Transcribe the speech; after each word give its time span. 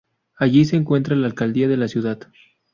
Allí 0.35 0.65
se 0.65 0.77
encuentra 0.77 1.15
la 1.15 1.27
Alcaldía 1.27 1.67
de 1.67 1.77
la 1.77 1.87
ciudad. 1.87 2.21